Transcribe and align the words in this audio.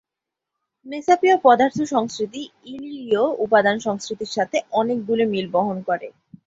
মেসাপীয় 0.85 1.35
পদার্থ 1.45 1.77
সংস্কৃতি 1.93 2.41
ইলিরীয় 2.65 3.23
উপাদান 3.45 3.77
সংস্কৃতির 3.79 4.31
সাথে 4.37 4.57
অনেকগুলি 4.79 5.25
মিল 5.33 5.47
বহন 5.55 5.77
করে। 5.89 6.07